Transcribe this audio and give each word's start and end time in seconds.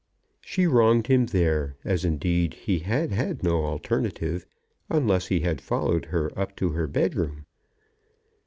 She 0.43 0.65
wronged 0.65 1.05
him 1.05 1.27
there, 1.27 1.75
as 1.85 2.03
indeed 2.03 2.55
he 2.55 2.79
had 2.79 3.11
had 3.11 3.43
no 3.43 3.65
alternative, 3.65 4.47
unless 4.89 5.27
he 5.27 5.41
had 5.41 5.61
followed 5.61 6.05
her 6.05 6.31
up 6.35 6.55
to 6.55 6.69
her 6.69 6.87
bedroom. 6.87 7.45